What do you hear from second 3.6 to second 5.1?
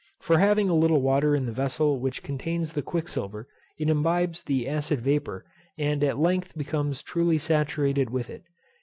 it imbibes the acid